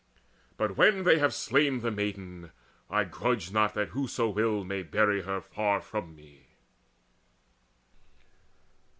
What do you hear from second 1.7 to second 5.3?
the maiden, I grudge not That whoso will may bury